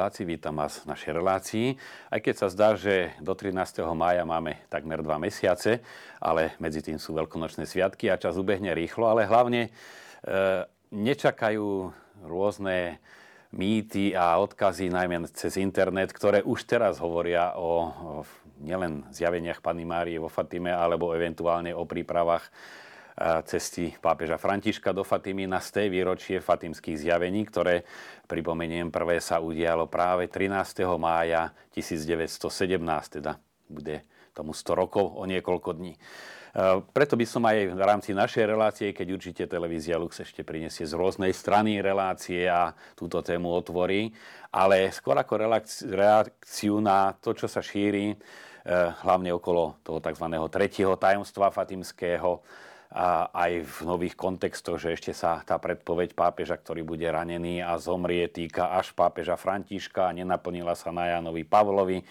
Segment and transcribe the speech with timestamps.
[0.00, 1.66] Diváci, vítam vás v našej relácii.
[2.08, 3.84] Aj keď sa zdá, že do 13.
[3.92, 5.84] mája máme takmer dva mesiace,
[6.16, 9.70] ale medzi tým sú veľkonočné sviatky a čas ubehne rýchlo, ale hlavne e,
[10.88, 11.92] nečakajú
[12.24, 12.96] rôzne
[13.52, 18.12] mýty a odkazy, najmä cez internet, ktoré už teraz hovoria o, o
[18.64, 22.48] nielen zjaveniach Panny Márie vo Fatime, alebo eventuálne o prípravách
[23.44, 27.84] cesty pápeža Františka do Fatimy na sté výročie fatimských zjavení, ktoré,
[28.24, 30.86] pripomeniem, prvé sa udialo práve 13.
[30.96, 32.40] mája 1917,
[33.20, 33.36] teda
[33.68, 35.94] bude tomu 100 rokov o niekoľko dní.
[36.90, 40.98] Preto by som aj v rámci našej relácie, keď určite televízia Lux ešte prinesie z
[40.98, 44.10] rôznej strany relácie a túto tému otvorí,
[44.50, 45.46] ale skôr ako
[45.86, 50.26] reakciu na to, čo sa šíri, eh, hlavne okolo toho tzv.
[50.50, 52.42] tretieho tajomstva fatimského,
[52.90, 58.26] aj v nových kontextoch, že ešte sa tá predpoveď pápeža, ktorý bude ranený a zomrie,
[58.26, 62.02] týka až pápeža Františka a nenaplnila sa na Janovi Pavlovi.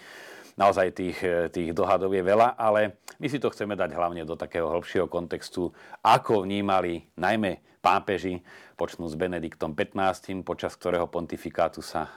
[0.56, 1.18] Naozaj tých,
[1.52, 5.68] tých dohadov je veľa, ale my si to chceme dať hlavne do takého hĺbšieho kontextu,
[6.00, 8.40] ako vnímali najmä pápeži,
[8.76, 12.08] počnú s Benediktom XV, počas ktorého pontifikátu sa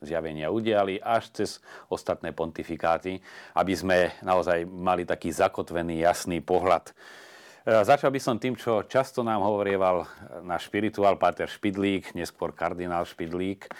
[0.00, 1.50] zjavenia udiali, až cez
[1.88, 3.20] ostatné pontifikáty,
[3.56, 7.29] aby sme naozaj mali taký zakotvený, jasný pohľad E,
[7.64, 10.08] začal by som tým, čo často nám hovorieval
[10.40, 13.70] náš špirituál Páter Špidlík, neskôr kardinál Špidlík, e,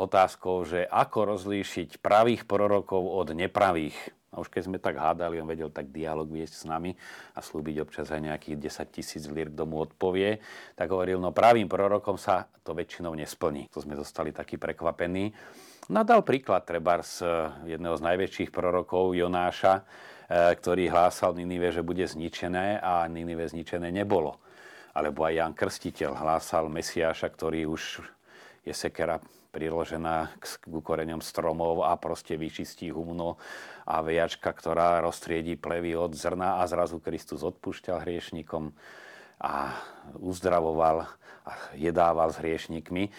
[0.00, 3.96] otázkou, že ako rozlíšiť pravých prorokov od nepravých.
[4.30, 6.94] A už keď sme tak hádali, on vedel tak dialog viesť s nami
[7.34, 10.38] a slúbiť občas aj nejakých 10 tisíc lír, kto mu odpovie,
[10.78, 13.66] tak hovoril, no pravým prorokom sa to väčšinou nesplní.
[13.74, 15.34] To sme zostali takí prekvapení.
[15.90, 17.26] Nadal príklad treba z
[17.66, 23.90] jedného z najväčších prorokov Jonáša, E, ktorý hlásal Ninive, že bude zničené a Ninive zničené
[23.90, 24.38] nebolo.
[24.94, 28.06] Alebo aj Jan Krstiteľ hlásal Mesiáša, ktorý už
[28.62, 29.18] je sekera
[29.50, 33.34] priložená k koreňom stromov a proste vyčistí humno
[33.82, 38.70] a vejačka, ktorá roztriedí plevy od zrna a zrazu Kristus odpúšťal hriešnikom
[39.42, 39.74] a
[40.22, 41.10] uzdravoval
[41.42, 43.10] a jedával s hriešnikmi.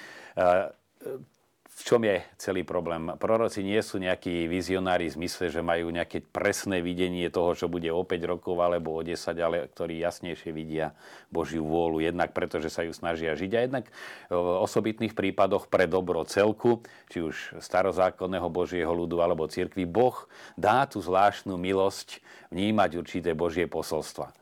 [1.81, 3.09] E, v čom je celý problém?
[3.17, 7.89] Proroci nie sú nejakí vizionári v zmysle, že majú nejaké presné videnie toho, čo bude
[7.89, 10.93] o 5 rokov alebo o 10, ale ktorí jasnejšie vidia
[11.33, 12.05] Božiu vôľu.
[12.05, 13.85] Jednak preto, že sa ju snažia žiť a jednak
[14.29, 20.85] v osobitných prípadoch pre dobro celku, či už starozákonného Božieho ľudu alebo cirkvi, Boh dá
[20.85, 22.21] tú zvláštnu milosť
[22.53, 24.40] vnímať určité Božie posolstva.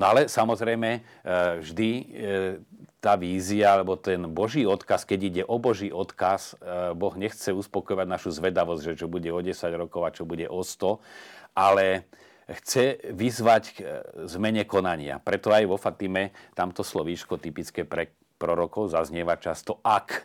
[0.00, 1.00] No ale samozrejme e,
[1.60, 2.04] vždy e,
[3.04, 8.08] tá vízia, alebo ten Boží odkaz, keď ide o Boží odkaz, e, Boh nechce uspokojovať
[8.08, 10.96] našu zvedavosť, že čo bude o 10 rokov a čo bude o 100,
[11.52, 12.08] ale
[12.48, 13.78] chce vyzvať k
[14.24, 15.20] zmene konania.
[15.20, 20.24] Preto aj vo Fatime tamto slovíčko typické pre prorokov zaznieva často ak.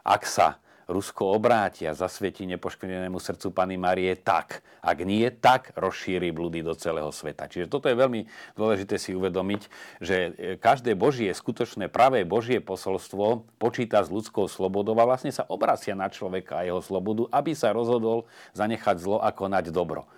[0.00, 0.56] Ak sa
[0.90, 4.66] Rusko obráti a zasvietí nepoškvrnenému srdcu Pany Marie tak.
[4.82, 7.46] Ak nie, tak rozšíri blúdy do celého sveta.
[7.46, 8.26] Čiže toto je veľmi
[8.58, 9.62] dôležité si uvedomiť,
[10.02, 15.46] že e, každé Božie, skutočné pravé Božie posolstvo počíta s ľudskou slobodou a vlastne sa
[15.46, 18.26] obracia na človeka a jeho slobodu, aby sa rozhodol
[18.58, 20.10] zanechať zlo a konať dobro.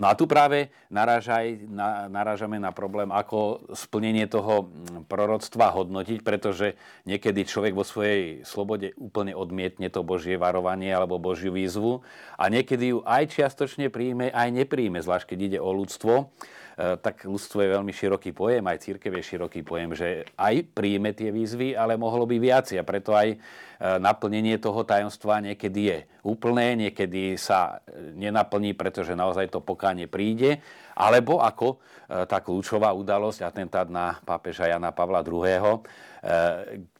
[0.00, 5.76] No a tu práve naráža aj, na, narážame na problém, ako splnenie toho mm, proroctva
[5.76, 12.00] hodnotiť, pretože niekedy človek vo svojej slobode úplne odmietne to Božie varovanie alebo Božiu výzvu
[12.40, 16.32] a niekedy ju aj čiastočne príjme, aj nepríjme, zvlášť keď ide o ľudstvo.
[16.80, 21.12] E, tak ľudstvo je veľmi široký pojem, aj církev je široký pojem, že aj príjme
[21.12, 22.72] tie výzvy, ale mohlo by viac.
[22.72, 23.36] A preto aj
[23.80, 30.60] naplnenie toho tajomstva niekedy je úplné, niekedy sa e, nenaplní, pretože naozaj to pokánie príde,
[30.92, 31.80] alebo ako
[32.10, 35.80] tá kľúčová udalosť, atentát na pápeža Jana Pavla II.,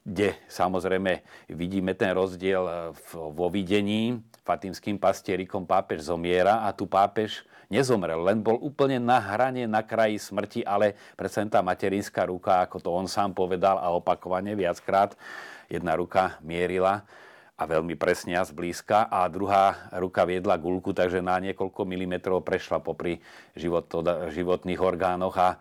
[0.00, 1.20] kde samozrejme
[1.52, 4.16] vidíme ten rozdiel vo videní.
[4.46, 10.18] Fatimským pastierikom pápež zomiera a tu pápež nezomrel, len bol úplne na hrane, na kraji
[10.18, 15.14] smrti, ale predsa tá materinská ruka, ako to on sám povedal a opakovane viackrát,
[15.70, 17.06] jedna ruka mierila
[17.60, 22.80] a veľmi presne a zblízka a druhá ruka viedla gulku, takže na niekoľko milimetrov prešla
[22.80, 23.20] popri
[23.52, 23.84] život,
[24.32, 25.56] životných orgánoch a e,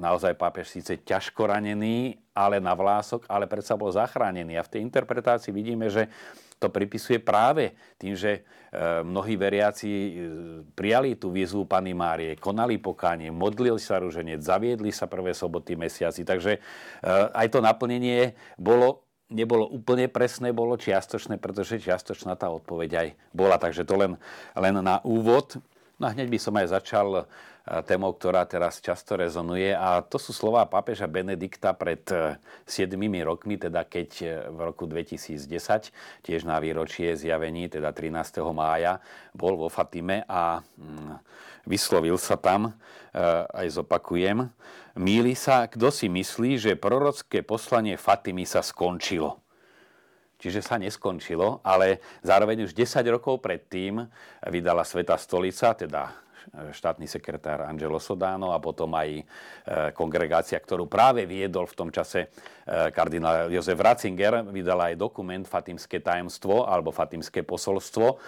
[0.00, 4.56] naozaj pápež síce ťažko ranený, ale na vlások, ale predsa bol zachránený.
[4.56, 6.08] A v tej interpretácii vidíme, že
[6.56, 8.40] to pripisuje práve tým, že e,
[9.04, 10.10] mnohí veriaci e,
[10.72, 16.24] prijali tú výzvu Pany Márie, konali pokánie, modlili sa ruženec, zaviedli sa prvé soboty mesiaci.
[16.24, 16.60] Takže e,
[17.32, 23.56] aj to naplnenie bolo nebolo úplne presné, bolo čiastočné, pretože čiastočná tá odpoveď aj bola.
[23.56, 24.12] Takže to len,
[24.58, 25.56] len na úvod.
[25.96, 27.30] No a hneď by som aj začal
[27.86, 32.02] témou, ktorá teraz často rezonuje a to sú slova pápeža Benedikta pred
[32.66, 35.94] 7 e, rokmi, teda keď e, v roku 2010,
[36.26, 38.42] tiež na výročie zjavení, teda 13.
[38.50, 38.98] mája,
[39.30, 41.22] bol vo Fatime a mm,
[41.70, 42.74] vyslovil sa tam,
[43.14, 43.22] e,
[43.54, 44.50] aj zopakujem,
[44.98, 49.38] míli sa, kto si myslí, že prorocké poslanie Fatimy sa skončilo.
[50.42, 54.08] Čiže sa neskončilo, ale zároveň už 10 rokov predtým
[54.48, 56.29] vydala Sveta stolica, teda
[56.74, 59.22] štátny sekretár Angelo Sodano a potom aj e,
[59.94, 66.02] kongregácia, ktorú práve viedol v tom čase e, kardinál Jozef Ratzinger, vydala aj dokument Fatimské
[66.02, 68.18] tajomstvo alebo Fatimské posolstvo,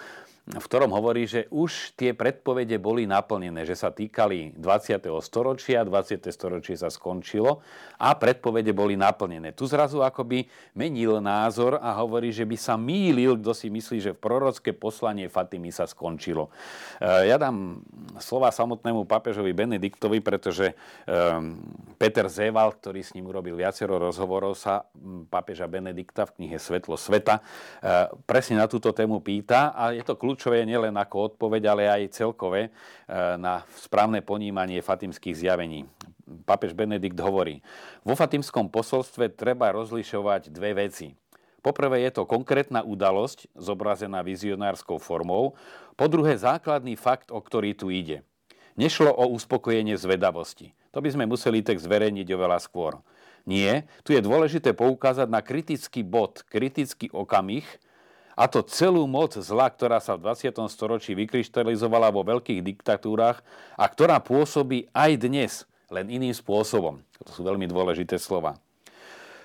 [0.43, 4.99] v ktorom hovorí, že už tie predpovede boli naplnené, že sa týkali 20.
[5.23, 6.19] storočia, 20.
[6.35, 7.63] storočie sa skončilo
[7.95, 9.55] a predpovede boli naplnené.
[9.55, 10.43] Tu zrazu akoby
[10.75, 15.31] menil názor a hovorí, že by sa mýlil, kto si myslí, že v prorocké poslanie
[15.31, 16.51] Fatimy sa skončilo.
[16.99, 17.79] E, ja dám
[18.19, 20.75] slova samotnému papežovi Benediktovi, pretože
[21.95, 24.83] Peter Zeval, ktorý s ním urobil viacero rozhovorov, sa
[25.31, 30.19] papeža Benedikta v knihe Svetlo sveta e, presne na túto tému pýta a je to
[30.19, 32.69] kľúč kľúčové nielen ako odpoveď, ale aj celkové e,
[33.37, 35.85] na správne ponímanie fatimských zjavení.
[36.49, 37.61] Papež Benedikt hovorí,
[38.01, 41.13] vo fatimskom posolstve treba rozlišovať dve veci.
[41.61, 45.53] Poprvé je to konkrétna udalosť, zobrazená vizionárskou formou.
[45.93, 48.25] Po druhé základný fakt, o ktorý tu ide.
[48.73, 50.73] Nešlo o uspokojenie zvedavosti.
[50.97, 52.97] To by sme museli text zverejniť oveľa skôr.
[53.45, 57.69] Nie, tu je dôležité poukázať na kritický bod, kritický okamih,
[58.33, 60.57] a to celú moc zla, ktorá sa v 20.
[60.69, 63.45] storočí vykryštalizovala vo veľkých diktatúrach
[63.77, 65.51] a ktorá pôsobí aj dnes,
[65.93, 67.01] len iným spôsobom.
[67.23, 68.57] To sú veľmi dôležité slova.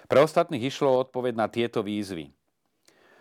[0.08, 2.32] Pre ostatných išlo odpoveď na tieto výzvy.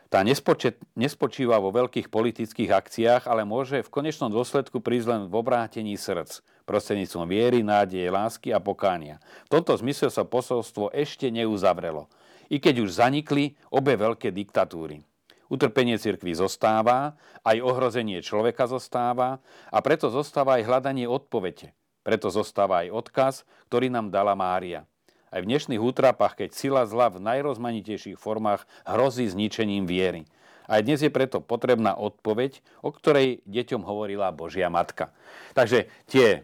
[0.07, 5.35] Tá nespočet, nespočíva vo veľkých politických akciách, ale môže v konečnom dôsledku prísť len v
[5.35, 9.19] obrátení srdc, prostredníctvom viery, nádeje, lásky a pokánia.
[9.51, 12.07] V tomto zmysle sa posolstvo ešte neuzavrelo,
[12.47, 15.03] i keď už zanikli obe veľké diktatúry.
[15.47, 17.15] Utrpenie cirkvi zostáva,
[17.47, 19.39] aj ohrozenie človeka zostáva
[19.71, 21.71] a preto zostáva aj hľadanie odpovede.
[22.03, 23.33] Preto zostáva aj odkaz,
[23.71, 24.83] ktorý nám dala Mária.
[25.27, 30.23] Aj v dnešných útrapách, keď sila zla v najrozmanitejších formách hrozí zničením viery.
[30.67, 35.15] Aj dnes je preto potrebná odpoveď, o ktorej deťom hovorila Božia Matka.
[35.55, 36.43] Takže tie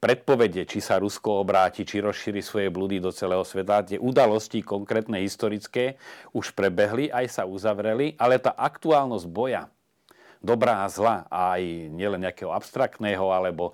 [0.00, 3.82] predpovede, či sa Rusko obráti, či rozšíri svoje blúdy do celého sveta.
[3.84, 5.98] Tie udalosti konkrétne historické
[6.30, 9.68] už prebehli, aj sa uzavreli, ale tá aktuálnosť boja,
[10.40, 11.62] dobrá a zla, aj
[11.92, 13.72] nielen nejakého abstraktného alebo e,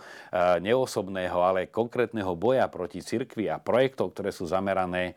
[0.67, 5.15] neosobného, ale konkrétneho boja proti cirkvi a projektov, ktoré sú zamerané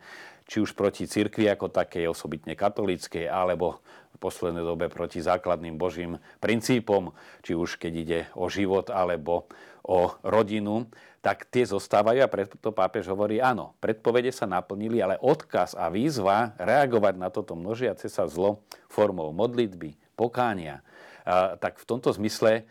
[0.50, 3.78] či už proti cirkvi ako takej osobitne katolíckej, alebo
[4.10, 7.14] v poslednej dobe proti základným božím princípom,
[7.46, 9.46] či už keď ide o život alebo
[9.86, 10.90] o rodinu,
[11.22, 16.56] tak tie zostávajú a preto pápež hovorí, áno, predpovede sa naplnili, ale odkaz a výzva
[16.58, 20.82] reagovať na toto množiace sa zlo formou modlitby, pokánia,
[21.60, 22.62] tak v tomto zmysle e,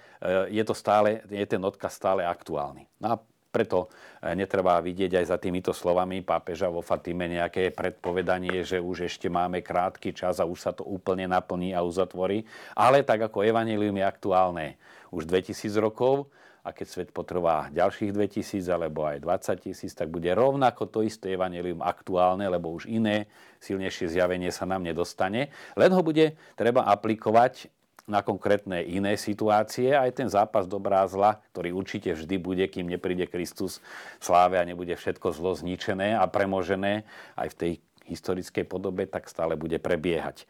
[0.51, 2.89] je, to stále, je ten odkaz stále aktuálny.
[2.97, 3.15] No a
[3.49, 3.89] preto
[4.21, 9.27] e, netreba vidieť aj za týmito slovami pápeža vo Fatime nejaké predpovedanie, že už ešte
[9.27, 12.45] máme krátky čas a už sa to úplne naplní a uzatvorí.
[12.77, 14.67] Ale tak ako evanelium je aktuálne
[15.09, 16.29] už 2000 rokov
[16.59, 21.33] a keď svet potrvá ďalších 2000 alebo aj 20 tisíc, tak bude rovnako to isté
[21.33, 23.31] evanelium aktuálne, lebo už iné
[23.63, 25.49] silnejšie zjavenie sa nám nedostane.
[25.79, 27.71] Len ho bude treba aplikovať
[28.09, 29.93] na konkrétne iné situácie.
[29.93, 33.77] Aj ten zápas dobrá zla, ktorý určite vždy bude, kým nepríde Kristus
[34.17, 37.05] sláve a nebude všetko zlo zničené a premožené
[37.37, 37.71] aj v tej
[38.09, 40.49] historickej podobe, tak stále bude prebiehať.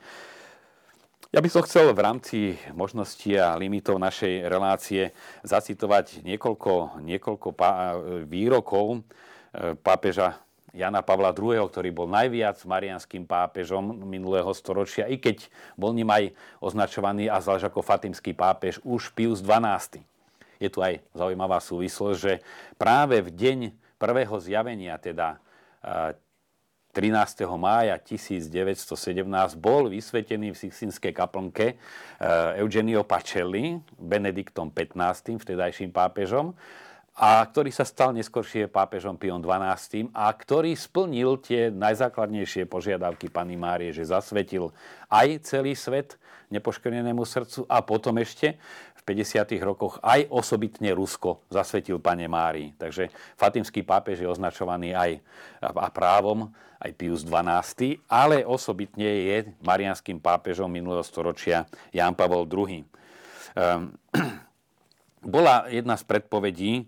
[1.30, 2.38] Ja by som chcel v rámci
[2.74, 5.14] možností a limitov našej relácie
[5.46, 7.54] zacitovať niekoľko, niekoľko
[8.26, 9.00] výrokov e,
[9.78, 10.42] pápeža
[10.74, 16.34] Jana Pavla II., ktorý bol najviac marianským pápežom minulého storočia, i keď bol ním aj
[16.62, 20.06] označovaný a zvlášť ako fatimský pápež už Pius XII.
[20.60, 22.34] Je tu aj zaujímavá súvislosť, že
[22.76, 23.60] práve v deň
[23.96, 25.40] prvého zjavenia, teda
[26.92, 27.46] 13.
[27.56, 28.84] mája 1917
[29.56, 31.78] bol vysvetený v Sixtinskej kaplnke
[32.60, 36.58] Eugenio Pacelli, Benediktom XV., vtedajším pápežom
[37.18, 43.60] a ktorý sa stal neskôršie pápežom Pion XII a ktorý splnil tie najzákladnejšie požiadavky Pany
[43.60, 44.70] Márie, že zasvetil
[45.10, 46.16] aj celý svet
[46.50, 48.58] nepoškodenému srdcu a potom ešte
[48.98, 49.58] v 50.
[49.62, 52.74] rokoch aj osobitne Rusko zasvetil Pane Márii.
[52.76, 55.20] Takže Fatimský pápež je označovaný aj
[55.62, 56.50] a právom,
[56.80, 62.88] aj Pius XII, ale osobitne je marianským pápežom minulého storočia Jan Pavel II.
[63.60, 63.92] Um,
[65.24, 66.84] bola jedna z predpovedí e,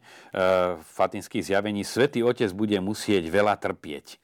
[0.80, 4.16] fatinských zjavení, Svetý Otec bude musieť veľa trpieť.
[4.16, 4.18] E,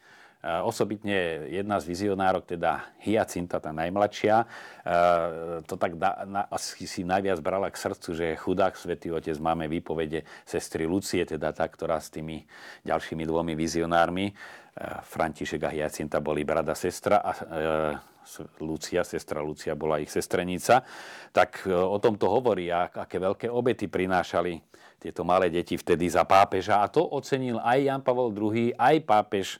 [0.64, 4.46] osobitne jedna z vizionárok, teda Hyacinta, tá najmladšia, e,
[5.68, 9.68] to tak da, na, asi si najviac brala k srdcu, že chudák Svetý Otec máme
[9.68, 12.48] výpovede sestry Lucie, teda tá, ktorá s tými
[12.88, 14.34] ďalšími dvomi vizionármi, e,
[15.04, 18.17] František a Hyacinta boli brada sestra a e,
[18.62, 20.84] Lucia, sestra Lucia bola ich sestrenica,
[21.32, 24.60] tak e, o tomto hovorí, aké veľké obety prinášali
[24.98, 26.82] tieto malé deti vtedy za pápeža.
[26.82, 29.60] A to ocenil aj Jan Pavel II, aj pápež e,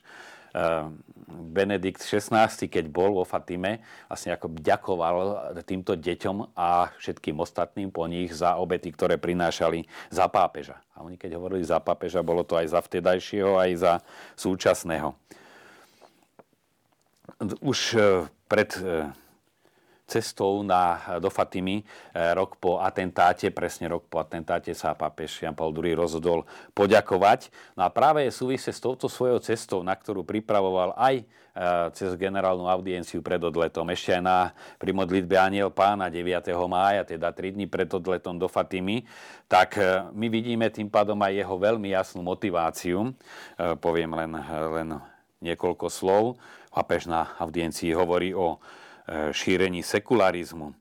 [1.28, 5.16] Benedikt XVI, keď bol vo Fatime, vlastne ako ďakoval
[5.62, 10.80] týmto deťom a všetkým ostatným po nich za obety, ktoré prinášali za pápeža.
[10.96, 13.92] A oni keď hovorili za pápeža, bolo to aj za vtedajšieho, aj za
[14.40, 15.12] súčasného.
[17.38, 19.14] Už e, pred e,
[20.10, 25.54] cestou na, do Fatimy e, rok po atentáte, presne rok po atentáte sa pápež Jan
[25.54, 26.42] Paul II rozhodol
[26.74, 27.54] poďakovať.
[27.78, 31.24] No a práve je súvisí s touto svojou cestou, na ktorú pripravoval aj e,
[31.94, 36.50] cez generálnu audienciu pred odletom, ešte aj na, pri modlitbe Aniel Pána 9.
[36.66, 39.06] mája, teda 3 dní pred odletom do Fatimy,
[39.46, 39.78] tak
[40.10, 43.14] my vidíme tým pádom aj jeho veľmi jasnú motiváciu.
[43.80, 44.36] Poviem len,
[44.76, 44.88] len
[45.38, 46.36] niekoľko slov.
[46.78, 50.74] Papež na audiencii hovorí o e, šírení sekularizmu, e,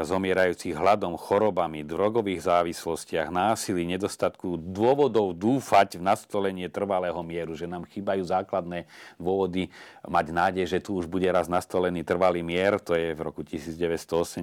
[0.00, 7.84] zomierajúcich hladom, chorobami, drogových závislostiach, násilí, nedostatku dôvodov dúfať v nastolenie trvalého mieru, že nám
[7.84, 8.88] chýbajú základné
[9.20, 9.68] dôvody
[10.08, 14.40] mať nádej, že tu už bude raz nastolený trvalý mier, to je v roku 1982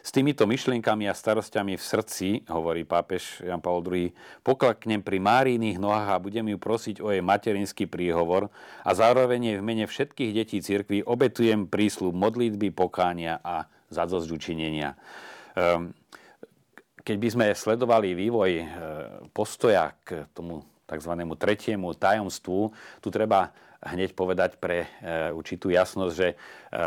[0.00, 4.08] s týmito myšlienkami a starostiami v srdci, hovorí pápež Jan Paul II,
[4.40, 8.48] poklaknem pri Máriných nohách a budem ju prosiť o jej materinský príhovor
[8.80, 14.96] a zároveň v mene všetkých detí cirkvi obetujem prísľub modlitby, pokánia a zadzosť učinenia.
[15.58, 15.92] Ehm,
[17.00, 18.64] keď by sme sledovali vývoj e,
[19.32, 21.12] postoja k tomu tzv.
[21.38, 22.60] tretiemu tajomstvu,
[22.98, 24.88] tu treba hneď povedať pre e,
[25.32, 26.36] určitú jasnosť, že e,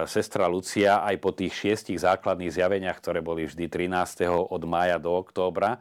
[0.05, 4.29] sestra Lucia aj po tých šiestich základných zjaveniach, ktoré boli vždy 13.
[4.29, 5.79] od mája do októbra, e,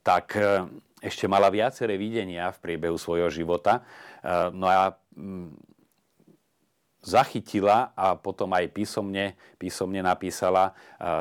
[0.00, 0.32] tak
[1.04, 3.84] ešte mala viaceré videnia v priebehu svojho života.
[4.56, 5.52] No a mm,
[7.04, 10.72] zachytila a potom aj písomne, písomne napísala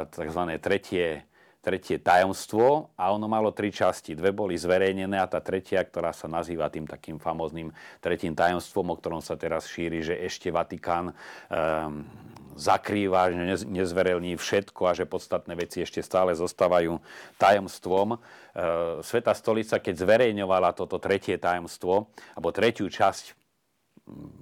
[0.07, 0.39] tzv.
[0.63, 1.27] tretie
[1.63, 4.19] tretie tajomstvo a ono malo tri časti.
[4.19, 7.71] Dve boli zverejnené a tá tretia, ktorá sa nazýva tým takým famozným
[8.03, 12.03] tretím tajomstvom, o ktorom sa teraz šíri, že ešte Vatikán um,
[12.59, 16.99] zakrýva, že nezverejní všetko a že podstatné veci ešte stále zostávajú
[17.39, 18.19] tajomstvom.
[18.19, 23.42] Uh, Sveta stolica, keď zverejňovala toto tretie tajomstvo, alebo tretiu časť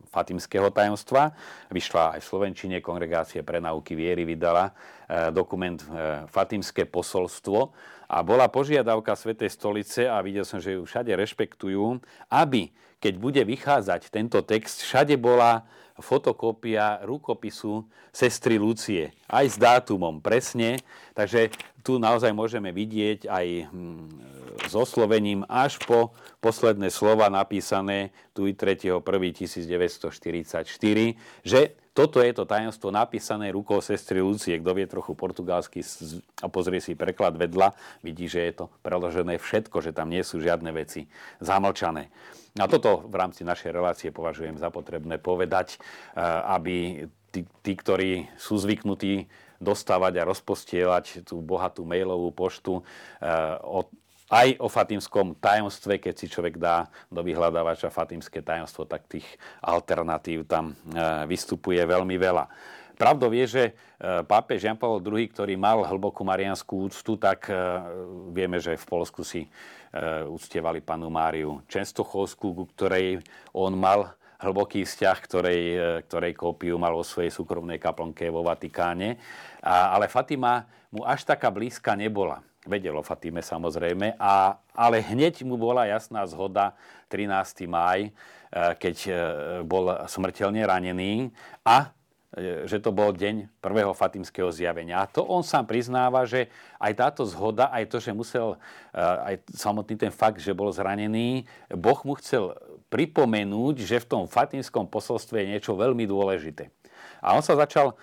[0.10, 1.38] Fatimského tajomstva.
[1.70, 7.72] Vyšla aj v Slovenčine, Kongregácie pre nauky viery vydala e, dokument e, Fatimské posolstvo
[8.10, 12.02] a bola požiadavka Svetej stolice a videl som, že ju všade rešpektujú,
[12.34, 15.66] aby keď bude vychádzať tento text, všade bola
[15.98, 20.82] fotokópia rukopisu sestry Lucie, aj s dátumom presne.
[21.18, 24.08] Takže tu naozaj môžeme vidieť aj hm,
[24.68, 30.16] s oslovením až po posledné slova napísané tu 3.1.1944,
[31.42, 31.62] že
[31.92, 34.56] toto je to tajomstvo napísané rukou sestry Lucie.
[34.64, 35.84] Kto vie trochu portugalsky
[36.40, 40.40] a pozrie si preklad vedľa, vidí, že je to preložené všetko, že tam nie sú
[40.40, 41.12] žiadne veci
[41.44, 42.08] zamlčané.
[42.60, 46.24] A toto v rámci našej relácie považujem za potrebné povedať, eh,
[46.56, 49.28] aby tí, tí ktorí sú zvyknutí
[49.62, 52.82] dostávať a rozpostielať tú bohatú mailovú poštu
[53.22, 53.88] eh, od
[54.32, 59.28] aj o fatimskom tajomstve, keď si človek dá do vyhľadávača fatimské tajomstvo, tak tých
[59.60, 60.74] alternatív tam e,
[61.28, 62.48] vystupuje veľmi veľa.
[62.96, 63.72] Pravdou je, že e,
[64.24, 67.52] pápež Jan Pavel II, ktorý mal hlbokú marianskú úctu, tak
[68.32, 69.44] vieme, že v Polsku si
[70.32, 73.20] uctievali panu Máriu Čenstochovskú, ku ktorej
[73.52, 75.62] on mal hlboký vzťah, ktorej,
[76.10, 79.22] ktorej kópiu mal vo svojej súkromnej kaplnke vo Vatikáne.
[79.62, 82.44] ale Fatima mu až taká blízka nebola.
[82.62, 86.78] Vedel o Fatime samozrejme, a, ale hneď mu bola jasná zhoda
[87.10, 87.66] 13.
[87.66, 88.12] maj, e,
[88.78, 89.12] keď e,
[89.66, 91.34] bol smrteľne ranený
[91.66, 91.90] a
[92.30, 95.02] e, že to bol deň prvého fatimského zjavenia.
[95.02, 98.54] A to on sám priznáva, že aj táto zhoda, aj to, že musel,
[98.94, 102.54] aj samotný ten fakt, že bol zranený, Boh mu chcel
[102.92, 106.68] pripomenúť, že v tom fatimskom posolstve je niečo veľmi dôležité.
[107.22, 107.96] A on sa začal e,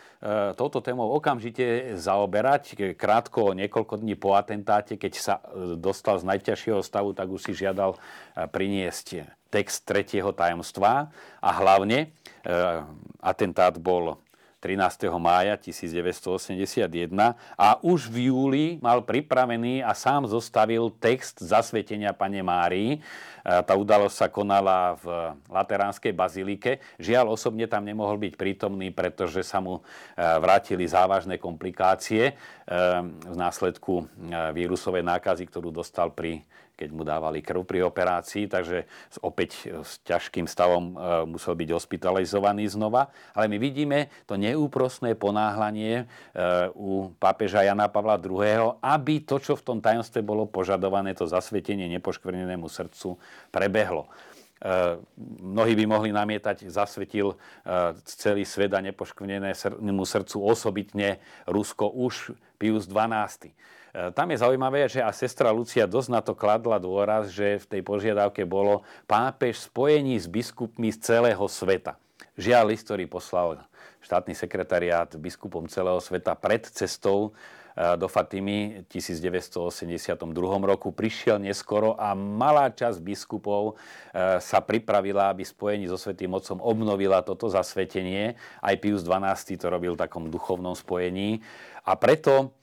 [0.54, 2.94] touto témou okamžite zaoberať.
[2.94, 7.52] Krátko, niekoľko dní po atentáte, keď sa e, dostal z najťažšieho stavu, tak už si
[7.52, 7.98] žiadal e,
[8.46, 11.08] priniesť text tretieho tajomstva
[11.40, 12.12] a hlavne
[13.24, 14.20] atentát bol
[14.58, 15.06] 13.
[15.22, 16.90] mája 1981
[17.54, 22.98] a už v júli mal pripravený a sám zostavil text zasvetenia Pane Márii.
[22.98, 23.00] E,
[23.62, 25.06] tá udalosť sa konala v
[25.46, 26.82] Lateránskej bazilike.
[26.98, 29.82] Žiaľ, osobne tam nemohol byť prítomný, pretože sa mu e,
[30.18, 32.32] vrátili závažné komplikácie e,
[33.06, 34.10] v následku
[34.50, 36.42] vírusovej nákazy, ktorú dostal pri
[36.78, 38.86] keď mu dávali krv pri operácii, takže
[39.18, 43.10] opäť s ťažkým stavom e, musel byť hospitalizovaný znova.
[43.34, 46.40] Ale my vidíme to neúprosné ponáhlanie e,
[46.78, 51.90] u pápeža Jana Pavla II., aby to, čo v tom tajomstve bolo požadované, to zasvetenie
[51.98, 53.18] nepoškvrnenému srdcu,
[53.50, 54.06] prebehlo.
[54.62, 55.02] E,
[55.42, 57.34] mnohí by mohli namietať, zasvetil
[58.06, 61.18] celý svet a nepoškvrnenému srdcu osobitne
[61.50, 63.50] Rusko už Pius XII.
[63.98, 67.66] E, tam je zaujímavé, že a sestra Lucia dosť na to kladla dôraz, že v
[67.66, 71.98] tej požiadavke bolo pápež spojení s biskupmi z celého sveta.
[72.38, 73.58] Žiaľ, list, ktorý poslal
[73.98, 77.34] štátny sekretariát biskupom celého sveta pred cestou
[77.74, 80.14] e, do Fatimy v 1982
[80.62, 83.74] roku prišiel neskoro a malá časť biskupov
[84.14, 88.38] e, sa pripravila, aby spojení so Svetým Otcom obnovila toto zasvetenie.
[88.62, 91.42] Aj Pius XII to robil v takom duchovnom spojení.
[91.82, 92.54] A preto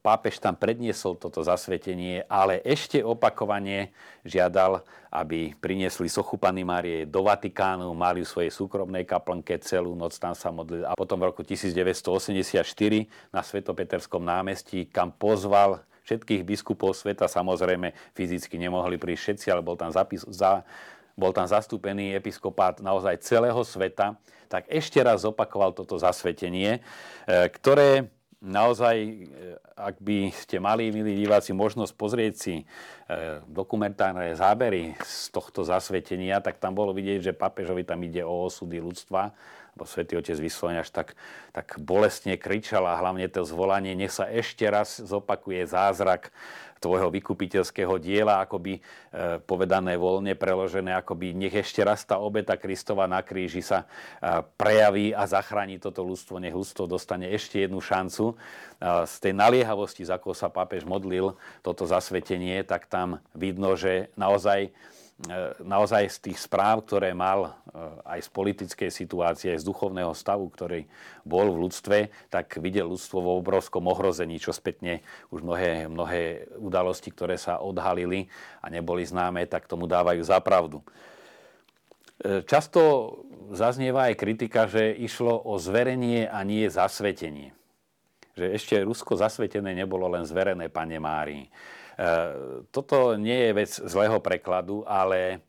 [0.00, 3.92] pápež tam predniesol toto zasvetenie, ale ešte opakovane
[4.24, 4.80] žiadal,
[5.12, 10.32] aby priniesli sochu Pany Márie do Vatikánu, mali v svojej súkromnej kaplnke celú noc tam
[10.32, 10.88] sa modlili.
[10.88, 12.64] A potom v roku 1984
[13.28, 19.76] na Svetopeterskom námestí, kam pozval všetkých biskupov sveta, samozrejme fyzicky nemohli prísť všetci, ale bol
[19.76, 20.64] tam, zapis, za,
[21.12, 24.16] bol tam zastúpený episkopát naozaj celého sveta,
[24.48, 28.08] tak ešte raz opakoval toto zasvetenie, eh, ktoré
[28.38, 29.14] naozaj, e,
[29.74, 32.64] ak by ste mali, milí diváci, možnosť pozrieť si e,
[33.50, 38.78] dokumentárne zábery z tohto zasvetenia, tak tam bolo vidieť, že papežovi tam ide o osudy
[38.78, 39.34] ľudstva,
[39.78, 41.14] lebo svätý Otec vyslovene až tak,
[41.54, 46.34] tak bolestne kričal a hlavne to zvolanie, nech sa ešte raz zopakuje zázrak
[46.82, 48.80] tvojho vykupiteľského diela, akoby e,
[49.46, 53.86] povedané voľne preložené, akoby nech ešte raz tá obeta Kristova na kríži sa
[54.18, 58.34] e, prejaví a zachráni toto ľudstvo, nech ľudstvo dostane ešte jednu šancu.
[58.34, 58.34] E,
[59.06, 64.74] z tej naliehavosti, za ako sa pápež modlil toto zasvetenie, tak tam vidno, že naozaj
[65.66, 67.50] naozaj z tých správ, ktoré mal e,
[68.06, 70.86] aj z politickej situácie, aj z duchovného stavu, ktorý
[71.26, 71.98] bol v ľudstve,
[72.30, 75.02] tak videl ľudstvo vo obrovskom ohrození, čo spätne
[75.34, 78.30] už mnohé, mnohé udalosti, ktoré sa odhalili
[78.62, 80.86] a neboli známe, tak tomu dávajú za pravdu.
[82.22, 83.10] E, často
[83.50, 87.58] zaznieva aj kritika, že išlo o zverenie a nie zasvetenie.
[88.38, 91.50] Že ešte Rusko zasvetené nebolo len zverené Pane Márii.
[91.98, 95.42] Eh, toto nie je vec zlého prekladu, ale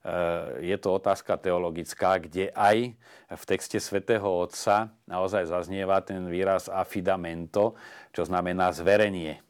[0.00, 2.96] eh, je to otázka teologická, kde aj
[3.28, 7.76] v texte svätého Otca naozaj zaznieva ten výraz affidamento,
[8.16, 9.44] čo znamená zverenie.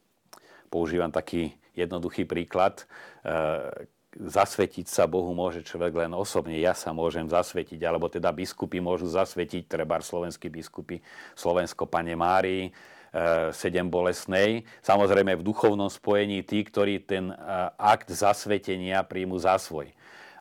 [0.75, 2.83] Používam taký jednoduchý príklad.
[3.23, 6.59] Eh, zasvetiť sa Bohu môže človek len osobne.
[6.59, 10.99] Ja sa môžem zasvetiť, alebo teda biskupy môžu zasvetiť, treba slovenskí biskupy,
[11.39, 12.75] Slovensko Pane Márii,
[13.51, 14.63] sedem bolesnej.
[14.87, 17.37] Samozrejme v duchovnom spojení tí, ktorí ten eh,
[17.75, 19.91] akt zasvetenia príjmu za svoj.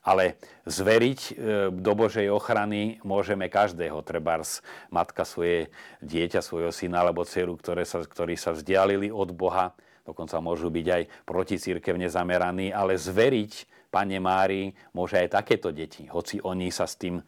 [0.06, 0.38] Ale
[0.70, 1.34] zveriť eh,
[1.74, 4.62] do Božej ochrany môžeme každého, trebárs
[4.94, 5.74] matka svoje
[6.06, 9.74] dieťa, svojho syna alebo dceru, ktoré sa, ktorí sa vzdialili od Boha,
[10.06, 16.38] dokonca môžu byť aj proticírkevne zameraní, ale zveriť Pane Mári môže aj takéto deti, hoci
[16.38, 17.24] oni sa s tým e,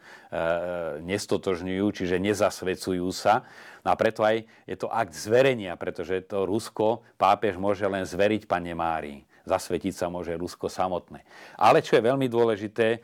[1.02, 3.42] nestotožňujú, čiže nezasvecujú sa.
[3.82, 8.46] No a preto aj je to akt zverenia, pretože to Rusko pápež môže len zveriť
[8.46, 9.26] Pane Mári.
[9.42, 11.26] Zasvetiť sa môže Rusko samotné.
[11.58, 13.02] Ale čo je veľmi dôležité,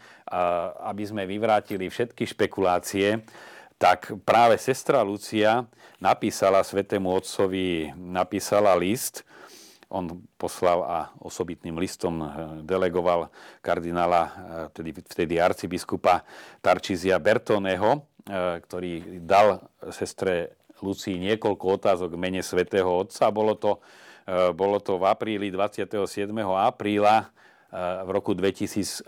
[0.86, 3.26] aby sme vyvrátili všetky špekulácie,
[3.74, 5.66] tak práve sestra Lucia
[5.98, 9.26] napísala svetému otcovi, napísala list,
[9.88, 12.28] on poslal a osobitným listom eh,
[12.64, 13.32] delegoval
[13.64, 14.32] kardinála, eh,
[14.76, 16.24] tedy vtedy arcibiskupa
[16.60, 23.34] Tarčizia Bertoneho, eh, ktorý dal sestre Lucii niekoľko otázok v mene svätého Otca.
[23.34, 23.82] Bolo to,
[24.54, 25.98] bolo to v apríli, 27.
[26.54, 27.34] apríla
[27.76, 29.04] v roku 2013.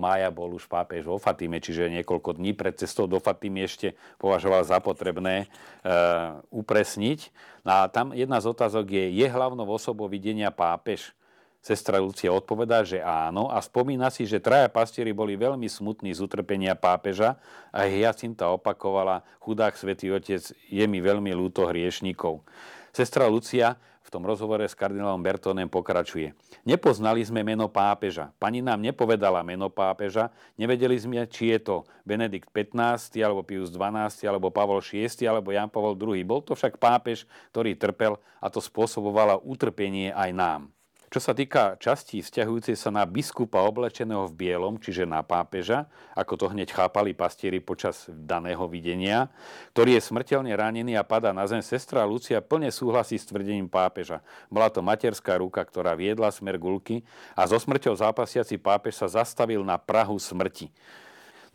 [0.00, 4.64] mája bol už pápež vo Fatime, čiže niekoľko dní pred cestou do Fatimy ešte považoval
[4.64, 5.46] za potrebné e,
[6.48, 7.28] upresniť.
[7.68, 11.12] No a tam jedna z otázok je, je hlavnou osobou videnia pápež?
[11.60, 16.22] Sestra Lucia odpovedá, že áno a spomína si, že traja pastieri boli veľmi smutní z
[16.22, 17.36] utrpenia pápeža
[17.74, 22.46] a Hyacinta opakovala, chudák svätý Otec, je mi veľmi ľúto hriešnikov.
[22.94, 26.30] Sestra Lucia v tom rozhovore s kardinálom Bertónem pokračuje.
[26.62, 28.30] Nepoznali sme meno pápeža.
[28.38, 30.30] Pani nám nepovedala meno pápeža.
[30.54, 35.66] Nevedeli sme, či je to Benedikt 15, alebo Pius 12, alebo Pavol VI, alebo Jan
[35.66, 36.22] Pavol II.
[36.22, 40.75] Bol to však pápež, ktorý trpel a to spôsobovalo utrpenie aj nám.
[41.06, 45.86] Čo sa týka častí vzťahujúcej sa na biskupa oblečeného v bielom, čiže na pápeža,
[46.18, 49.30] ako to hneď chápali pastieri počas daného videnia,
[49.70, 54.18] ktorý je smrteľne ranený a padá na zem, sestra Lucia plne súhlasí s tvrdením pápeža.
[54.50, 57.06] Bola to materská ruka, ktorá viedla smer gulky
[57.38, 60.74] a so smrťou zápasiaci pápež sa zastavil na Prahu smrti.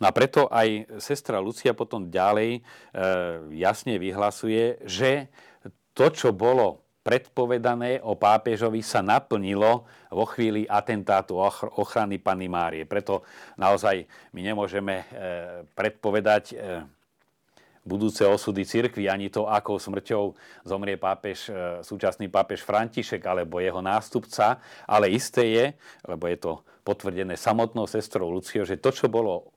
[0.00, 2.60] No a preto aj sestra Lucia potom ďalej e,
[3.54, 5.30] jasne vyhlasuje, že
[5.94, 11.34] to, čo bolo predpovedané o pápežovi sa naplnilo vo chvíli atentátu
[11.76, 12.86] ochrany Panny Márie.
[12.86, 13.26] Preto
[13.58, 15.04] naozaj my nemôžeme e,
[15.74, 16.86] predpovedať e,
[17.82, 23.82] budúce osudy cirkvi, ani to, akou smrťou zomrie pápež, e, súčasný pápež František alebo jeho
[23.82, 25.66] nástupca, ale isté je,
[26.06, 26.52] lebo je to
[26.86, 29.50] potvrdené samotnou sestrou Luciou, že to, čo bolo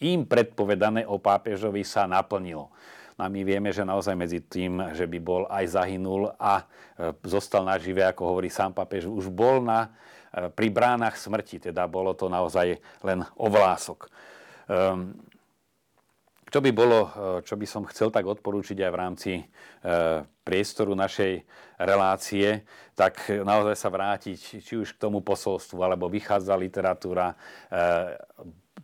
[0.00, 2.72] im predpovedané o pápežovi, sa naplnilo.
[3.16, 6.64] A my vieme, že naozaj medzi tým, že by bol aj zahynul a e,
[7.24, 9.88] zostal nažive, ako hovorí sám papež, už bol na,
[10.36, 14.12] e, pri bránach smrti, teda bolo to naozaj len ovlások.
[14.68, 15.16] Um,
[16.52, 19.32] čo by bolo, e, čo by som chcel tak odporúčiť aj v rámci
[20.42, 21.46] priestoru našej
[21.78, 22.66] relácie,
[22.98, 27.38] tak naozaj sa vrátiť či už k tomu posolstvu, alebo vychádza literatúra,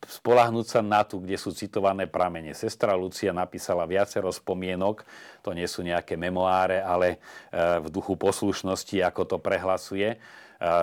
[0.06, 2.52] spolahnúť sa na tu, kde sú citované pramene.
[2.52, 5.06] Sestra Lucia napísala viacero spomienok,
[5.42, 7.18] to nie sú nejaké memoáre, ale
[7.50, 10.18] e, v duchu poslušnosti, ako to prehlasuje e,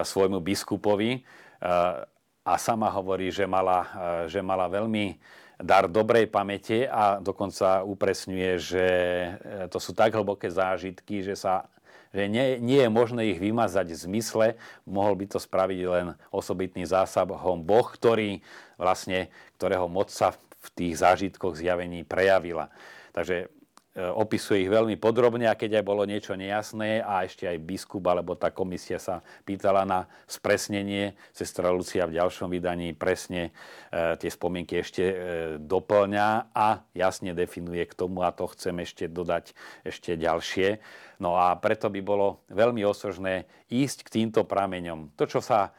[0.04, 1.20] svojmu biskupovi.
[1.20, 1.22] E,
[2.40, 3.86] a sama hovorí, že mala,
[4.26, 5.22] že mala veľmi
[5.60, 8.88] dar dobrej pamäte a dokonca upresňuje, že
[9.70, 11.70] to sú tak hlboké zážitky, že sa
[12.10, 14.46] že nie, nie je možné ich vymazať v zmysle,
[14.88, 18.42] mohol by to spraviť len osobitný zásahom Boh, ktorý
[18.82, 19.30] vlastne,
[19.62, 22.74] ktorého moc sa v tých zážitkoch zjavení prejavila.
[23.14, 23.52] Takže
[24.16, 28.38] opisuje ich veľmi podrobne a keď aj bolo niečo nejasné a ešte aj biskup alebo
[28.40, 33.52] tá komisia sa pýtala na spresnenie, sestra Lucia v ďalšom vydaní presne
[33.90, 35.16] e, tie spomienky ešte e,
[35.60, 39.52] doplňa a jasne definuje k tomu a to chcem ešte dodať
[39.84, 40.80] ešte ďalšie.
[41.20, 45.12] No a preto by bolo veľmi osožné ísť k týmto prameňom.
[45.20, 45.76] To, čo sa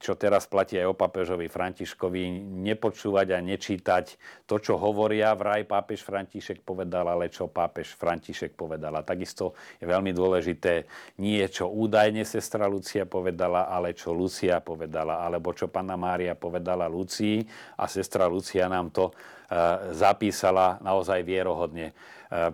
[0.00, 4.16] čo teraz platí aj o pápežovi Františkovi, nepočúvať a nečítať
[4.48, 8.96] to, čo hovoria vraj pápež František povedal, ale čo pápež František povedal.
[8.96, 10.88] A takisto je veľmi dôležité
[11.20, 16.88] nie čo údajne sestra Lucia povedala, ale čo Lucia povedala, alebo čo pána Mária povedala
[16.88, 17.44] Lucii
[17.76, 19.14] a sestra Lucia nám to e,
[19.92, 21.92] zapísala naozaj vierohodne.
[21.92, 21.94] E,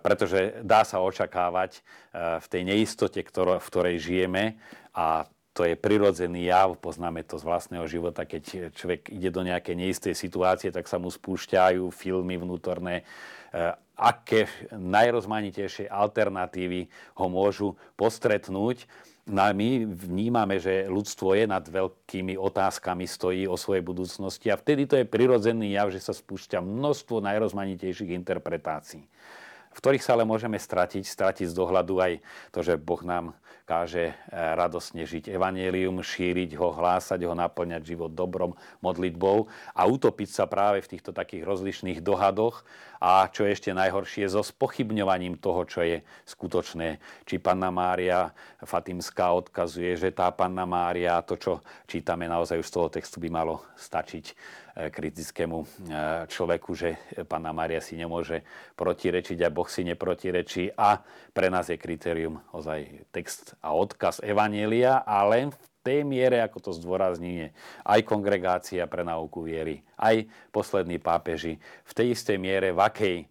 [0.02, 1.80] pretože dá sa očakávať e,
[2.42, 4.58] v tej neistote, v ktorej žijeme
[4.98, 9.76] a to je prirodzený jav, poznáme to z vlastného života, keď človek ide do nejakej
[9.76, 16.88] neistej situácie, tak sa mu spúšťajú filmy vnútorné, eh, aké najrozmanitejšie alternatívy
[17.20, 18.88] ho môžu postretnúť.
[19.28, 24.56] No a my vnímame, že ľudstvo je nad veľkými otázkami, stojí o svojej budúcnosti a
[24.56, 29.04] vtedy to je prirodzený jav, že sa spúšťa množstvo najrozmanitejších interpretácií
[29.70, 32.12] v ktorých sa ale môžeme stratiť, stratiť z dohľadu aj
[32.50, 33.38] to, že Boh nám
[33.70, 39.46] káže e, radosne žiť evanielium, šíriť ho, hlásať ho, naplňať život dobrom, modlitbou
[39.78, 42.66] a utopiť sa práve v týchto takých rozlišných dohadoch
[42.98, 46.98] a čo je ešte najhoršie, so spochybňovaním toho, čo je skutočné.
[47.24, 51.52] Či Panna Mária Fatimská odkazuje, že tá Panna Mária, to, čo
[51.86, 54.34] čítame naozaj už z toho textu, by malo stačiť
[54.74, 55.66] kritickému e,
[56.30, 58.42] človeku, že Pána Maria si nemôže
[58.74, 60.74] protirečiť a Boh si neprotirečí.
[60.78, 61.02] A
[61.34, 66.70] pre nás je kritérium ozaj text a odkaz Evanielia a v tej miere, ako to
[66.76, 67.48] zdôrazní,
[67.84, 71.56] aj kongregácia pre nauku viery, aj poslední pápeži,
[71.88, 73.26] v tej istej miere, v akej e,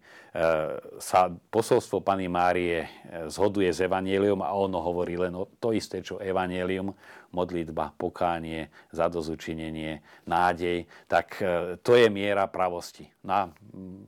[0.98, 2.90] sa posolstvo Pany Márie
[3.30, 6.90] zhoduje s Evangelium a ono hovorí len o to isté, čo Evangelium,
[7.30, 13.06] modlitba, pokánie, zadozučinenie, nádej, tak e, to je miera pravosti.
[13.22, 13.42] No a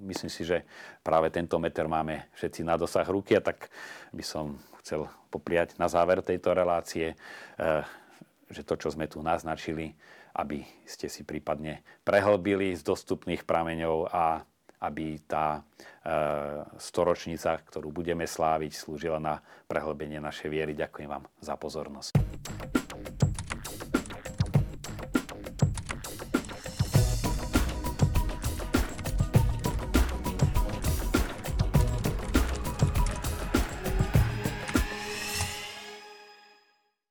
[0.03, 0.67] myslím si, že
[1.07, 3.71] práve tento meter máme všetci na dosah ruky a tak
[4.11, 7.17] by som chcel popriať na záver tejto relácie, e,
[8.53, 9.97] že to, čo sme tu naznačili,
[10.37, 14.45] aby ste si prípadne prehlbili z dostupných prameňov a
[14.83, 15.63] aby tá e,
[16.77, 19.39] storočnica, ktorú budeme sláviť, slúžila na
[19.71, 20.73] prehlbenie našej viery.
[20.75, 22.12] Ďakujem vám za pozornosť.